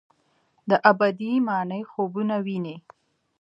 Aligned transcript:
د 0.69 0.71
ابدي 0.91 1.33
مني 1.45 1.81
خوبونه 1.91 2.35
ویني 2.45 2.75